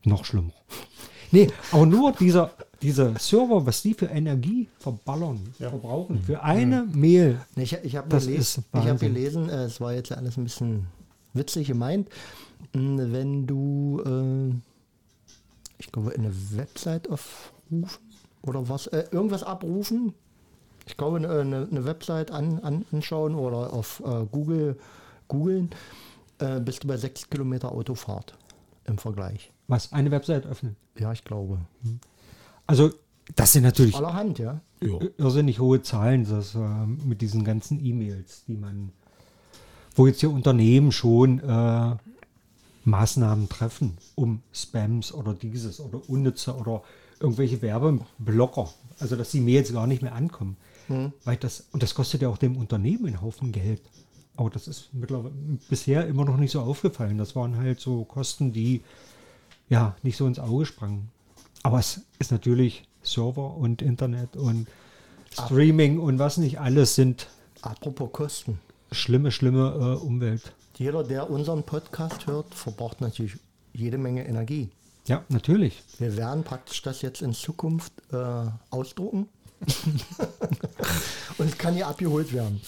[0.04, 0.52] Noch schlimmer.
[1.32, 2.52] Nee, aber nur dieser,
[2.82, 7.40] diese Server, was die für Energie verballern, verbrauchen, für eine Mail.
[7.56, 10.86] Nee, Ich, ich habe gelesen, ich hab gelesen äh, es war jetzt alles ein bisschen
[11.34, 12.08] witzig gemeint,
[12.74, 14.54] mh, wenn du, äh,
[15.80, 17.90] ich glaube, eine Website aufrufen
[18.44, 20.14] oder was, äh, irgendwas abrufen,
[20.86, 24.78] ich glaube, eine, eine, Website an, an, anschauen oder auf äh, Google
[25.28, 25.70] googeln,
[26.40, 28.38] äh, bist du bei sechs Kilometer Autofahrt
[28.86, 29.52] im Vergleich.
[29.68, 29.92] Was?
[29.94, 30.76] Eine Website öffnen.
[30.98, 31.60] Ja, ich glaube.
[32.68, 32.92] Also,
[33.34, 34.62] das sind natürlich Allerhand, ja.
[34.82, 35.00] Ja.
[35.18, 38.92] irrsinnig hohe Zahlen, das, äh, mit diesen ganzen E-Mails, die man,
[39.96, 41.96] wo jetzt hier Unternehmen schon äh,
[42.84, 46.84] Maßnahmen treffen, um Spams oder dieses oder unnütze oder
[47.20, 48.70] irgendwelche Werbeblocker,
[49.00, 50.58] also dass die Mails gar nicht mehr ankommen.
[51.24, 53.82] Weil das, und das kostet ja auch dem Unternehmen einen Haufen Geld.
[54.38, 55.34] Aber das ist mittlerweile
[55.70, 57.18] bisher immer noch nicht so aufgefallen.
[57.18, 58.82] Das waren halt so Kosten, die
[59.70, 61.10] ja nicht so ins Auge sprangen.
[61.64, 64.68] Aber es ist natürlich Server und Internet und
[65.32, 67.28] Streaming und was nicht alles sind
[67.62, 68.60] Apropos Kosten.
[68.92, 70.54] schlimme, schlimme äh, Umwelt.
[70.78, 73.38] Jeder, der unseren Podcast hört, verbraucht natürlich
[73.74, 74.70] jede Menge Energie.
[75.08, 75.84] Ja, natürlich.
[76.00, 79.28] Wir werden praktisch das jetzt in Zukunft äh, ausdrucken.
[81.38, 82.62] Und es kann hier abgeholt werden.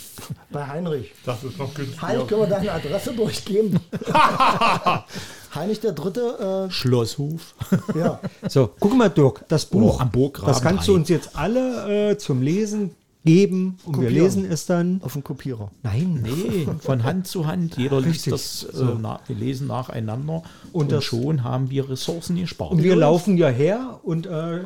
[0.49, 1.12] Bei Heinrich.
[1.25, 2.01] Das ist noch günstiger.
[2.01, 3.79] Heinrich, können wir deine Adresse durchgeben?
[5.55, 7.55] Heinrich der Dritte, Schlosshof.
[7.95, 8.19] äh, ja.
[8.49, 9.97] So, guck mal, Dirk, das Buch.
[9.97, 12.91] Oh, am Burggraben das kannst du uns jetzt alle äh, zum Lesen
[13.23, 14.23] geben und wir Kopieren.
[14.23, 15.01] lesen es dann.
[15.03, 15.69] auf dem Kopierer.
[15.83, 17.77] Nein, Nee, von Hand zu Hand.
[17.77, 18.31] Jeder liest Richtig.
[18.33, 18.97] das, äh, So.
[18.99, 20.43] na, wir lesen nacheinander.
[20.71, 22.71] Und Und, das- schon haben wir Ressourcen gespart.
[22.71, 24.62] Und wir laufen ja her und äh,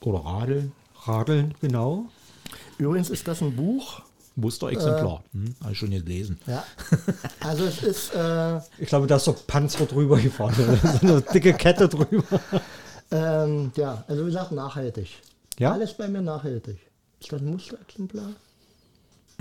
[0.00, 0.72] Oder radeln.
[1.08, 2.06] Radeln, genau.
[2.78, 4.02] Übrigens ist das ein Buch.
[4.36, 5.24] Musterexemplar.
[5.32, 6.38] Hm, habe ich schon gelesen.
[6.46, 6.64] Ja.
[7.40, 10.54] Also es ist, äh, Ich glaube, da ist so Panzer drüber gefahren.
[11.00, 12.40] so eine dicke Kette drüber.
[13.10, 15.08] ähm, ja, also wie gesagt, nachhaltig.
[15.58, 15.72] Ja?
[15.72, 16.78] Alles bei mir nachhaltig.
[17.20, 18.30] Ist das ein Musterexemplar?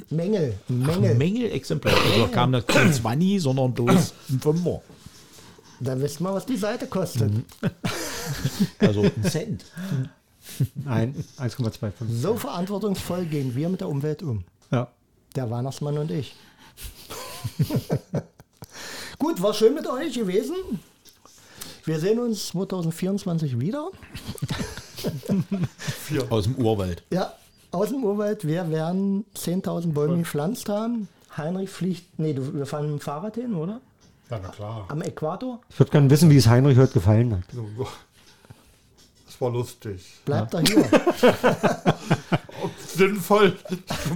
[0.09, 0.95] Mängel, Mängel.
[0.99, 1.15] Mängel.
[1.15, 1.93] Mängelexemplar.
[1.93, 4.81] Also da kam das kein 20, sondern bloß ein Fünfer.
[5.79, 7.31] Dann wisst mal, was die Seite kostet.
[8.79, 9.65] Also ein Cent.
[10.75, 11.91] Nein, 1,25.
[12.09, 14.43] So verantwortungsvoll gehen wir mit der Umwelt um.
[14.71, 14.89] Ja.
[15.35, 16.35] Der Weihnachtsmann und ich.
[19.19, 20.55] Gut, war schön mit euch gewesen.
[21.85, 23.91] Wir sehen uns 2024 wieder.
[26.29, 27.03] Aus dem Urwald.
[27.11, 27.33] Ja,
[27.71, 28.47] aus dem Urwald.
[28.47, 31.07] Wir werden 10.000 Bäume gepflanzt haben.
[31.37, 33.81] Heinrich fliegt, nee, du, wir fahren mit dem Fahrrad hin, oder?
[34.29, 34.85] Ja, na klar.
[34.87, 35.59] Am Äquator.
[35.69, 37.43] Ich würde gerne wissen, wie es Heinrich heute gefallen hat.
[39.35, 40.01] Das war lustig.
[40.23, 40.77] Bleibt er hier.
[42.63, 43.57] Und sinnvoll.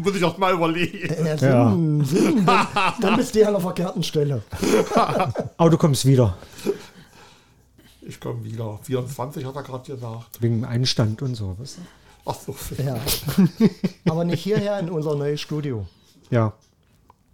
[0.02, 1.14] muss ich auch mal überlegen.
[1.26, 2.68] Ja, Sinn, Sinn, dann,
[3.02, 4.44] dann bist du ja an der verkehrten Stelle.
[5.58, 6.38] Aber du kommst wieder.
[8.02, 8.80] Ich komme wieder.
[8.84, 10.42] 24 hat er gerade gesagt.
[10.42, 11.54] Wegen Einstand und so.
[11.60, 11.82] Weißt du?
[12.26, 12.56] Ach so.
[12.82, 12.98] Ja.
[14.10, 15.86] Aber nicht hierher in unser neues Studio.
[16.30, 16.54] Ja.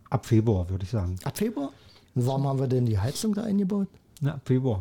[0.10, 1.20] Ab Februar, würde ich sagen.
[1.24, 1.70] Ab Februar?
[2.16, 3.90] Und warum haben wir denn die Heizung da eingebaut?
[4.22, 4.80] Na, ab Februar.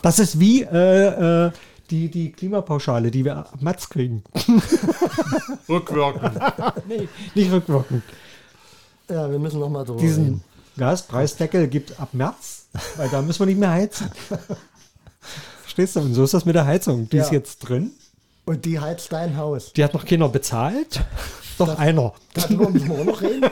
[0.00, 1.52] Das ist wie äh, äh,
[1.92, 4.24] die, die Klimapauschale, die wir ab März kriegen.
[5.68, 6.32] Rückwirkend.
[6.88, 8.02] nee, nicht rückwirkend.
[9.10, 10.44] Ja, wir müssen noch mal drüber Diesen reden.
[10.78, 12.66] Gaspreisdeckel gibt ab März,
[12.96, 14.10] weil da müssen wir nicht mehr heizen.
[15.62, 16.00] Verstehst du?
[16.00, 17.08] Und so ist das mit der Heizung.
[17.10, 17.24] Die Ja.
[17.24, 17.92] ist jetzt drin.
[18.46, 19.72] Und die heizt dein Haus.
[19.74, 21.04] Die hat noch keiner bezahlt.
[21.58, 22.12] Doch einer.
[22.34, 23.50] Darüber müssen wir auch noch reden.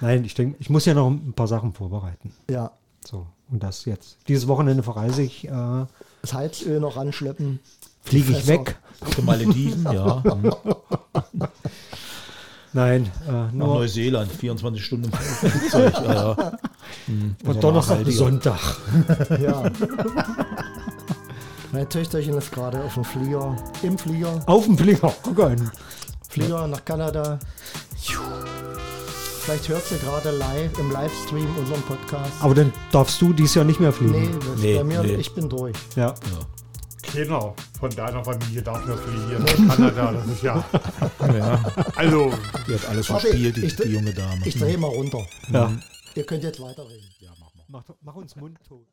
[0.00, 2.32] Nein, ich denke, ich muss ja noch ein paar Sachen vorbereiten.
[2.50, 2.72] Ja.
[3.06, 4.16] So, und das jetzt.
[4.26, 5.50] Dieses Wochenende verreise ich, äh,
[6.24, 7.60] Das Heizöl noch ranschleppen.
[8.02, 8.76] fliege ich weg.
[9.14, 10.22] Den Malediven, ja.
[12.72, 15.92] Nein, äh, nur Neuseeland, 24 Stunden im Flugzeug.
[16.02, 16.52] Ja, ja.
[17.04, 18.16] Hm, und Donnerstag bis.
[18.16, 18.58] Sonntag.
[19.38, 19.64] Ja.
[21.72, 25.12] Mein Töchterchen ist gerade auf dem Flieger, im Flieger, Auf dem Flieger.
[25.22, 25.70] Guck an.
[26.30, 27.38] Flieger nach Kanada.
[29.44, 32.32] Vielleicht hört sie gerade live im Livestream unseren Podcast.
[32.40, 34.40] Aber dann darfst du dies Jahr nicht mehr Nee, fliegen.
[34.40, 35.14] das Nee, bei mir, nee.
[35.16, 35.76] ich bin durch.
[35.96, 36.14] Ja.
[37.02, 39.68] Keiner von deiner Familie darf mehr fliegen.
[39.68, 40.64] Kanada, das ist ja.
[41.34, 41.62] Ja,
[41.96, 42.32] Also,
[42.66, 44.46] die hat alles verspielt, die, ich- die junge Dame.
[44.46, 45.24] Ich drehe mal runter.
[45.52, 45.70] ja.
[46.14, 47.04] Ihr könnt jetzt weiterreden.
[47.68, 48.86] Mach, mach uns mundtot.